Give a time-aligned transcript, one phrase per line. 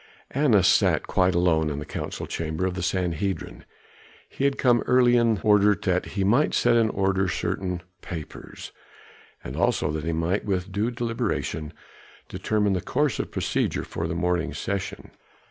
[0.31, 3.63] Annas sat quite alone in the council chamber of the Sanhedrim.
[4.27, 8.71] He had come early in order that he might set in order certain papers,
[9.43, 11.71] and also that he might with due deliberation
[12.29, 15.11] determine the course of procedure for the morning's session.